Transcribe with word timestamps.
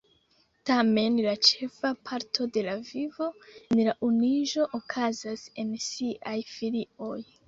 Tamen, 0.67 1.17
la 1.25 1.33
ĉefa 1.47 1.91
parto 2.09 2.47
de 2.55 2.63
la 2.67 2.73
vivo 2.87 3.27
en 3.75 3.81
la 3.89 3.93
unuiĝo 4.07 4.65
okazas 4.79 5.45
en 5.65 5.71
siaj 5.89 6.35
filioj. 6.55 7.19